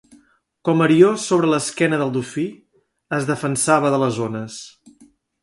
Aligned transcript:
Com 0.69 0.79
Arió 0.85 1.11
sobre 1.23 1.49
l’esquena 1.51 1.99
del 2.03 2.13
dofí, 2.15 2.47
es 3.19 3.29
defensava 3.33 3.93
de 3.97 4.01
les 4.07 4.19
ones. 4.31 4.59